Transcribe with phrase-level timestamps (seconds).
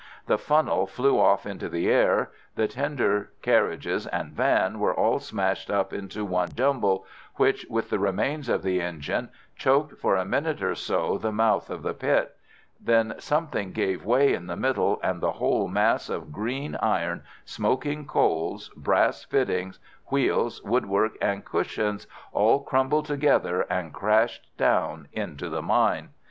[0.25, 2.31] The funnel flew off into the air.
[2.55, 7.99] The tender, carriages, and van were all smashed up into one jumble, which, with the
[7.99, 12.35] remains of the engine, choked for a minute or so the mouth of the pit.
[12.83, 18.07] Then something gave way in the middle, and the whole mass of green iron, smoking
[18.07, 19.77] coals, brass fittings,
[20.09, 26.09] wheels, woodwork, and cushions all crumbled together and crashed down into the mine.